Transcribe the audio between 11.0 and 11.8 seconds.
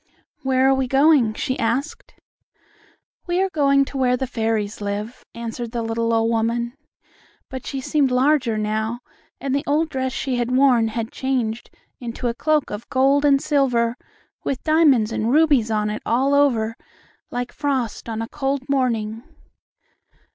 changed